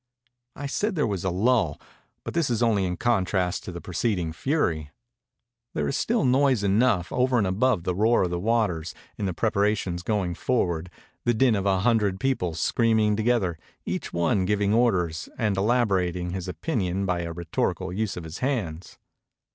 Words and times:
I 0.55 0.65
said 0.65 0.95
there 0.95 1.05
was 1.05 1.23
a 1.23 1.29
lull, 1.29 1.79
but 2.23 2.33
this 2.33 2.49
is 2.49 2.63
only 2.63 2.85
in 2.85 2.97
contrast 2.97 3.63
to 3.65 3.71
the 3.71 3.81
preceding 3.81 4.33
fury. 4.33 4.89
There 5.75 5.87
is 5.87 5.95
still 5.95 6.25
noise 6.25 6.63
enough, 6.63 7.11
over 7.11 7.37
and 7.37 7.45
above 7.45 7.83
the 7.83 7.93
roar 7.93 8.23
of 8.23 8.31
the 8.31 8.39
waters, 8.39 8.95
in 9.19 9.27
the 9.27 9.33
preparations 9.35 10.01
going 10.01 10.33
forward, 10.33 10.89
the 11.23 11.35
din 11.35 11.53
of 11.53 11.67
a 11.67 11.81
hundred 11.81 12.19
people 12.19 12.55
screaming 12.55 13.15
together, 13.15 13.59
each 13.85 14.11
one 14.11 14.45
giving 14.45 14.73
orders, 14.73 15.29
and 15.37 15.55
elaborating 15.55 16.31
his 16.31 16.47
opinion 16.47 17.05
by 17.05 17.19
a 17.21 17.31
rhetorical 17.31 17.93
use 17.93 18.17
of 18.17 18.23
his 18.23 18.39
hands. 18.39 18.97